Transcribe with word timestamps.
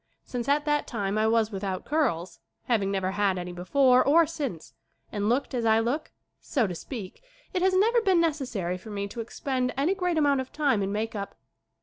Since 0.25 0.49
at 0.49 0.65
that 0.65 0.87
time 0.87 1.15
I 1.19 1.27
was 1.27 1.51
without 1.51 1.85
curls, 1.85 2.39
having 2.63 2.89
never 2.89 3.11
had 3.11 3.37
any 3.37 3.51
before 3.53 4.03
or 4.03 4.25
since, 4.25 4.73
and 5.11 5.29
looked 5.29 5.53
as 5.53 5.63
I 5.63 5.79
look, 5.79 6.11
so 6.39 6.65
to 6.65 6.73
speak, 6.73 7.21
it 7.53 7.61
has 7.61 7.75
never 7.75 8.01
been 8.01 8.19
necessary 8.19 8.79
for 8.79 8.89
me 8.89 9.07
to 9.09 9.21
expend 9.21 9.71
any 9.77 9.93
great 9.93 10.17
amount 10.17 10.41
of 10.41 10.51
time 10.51 10.81
in 10.81 10.91
make 10.91 11.13
up. 11.13 11.35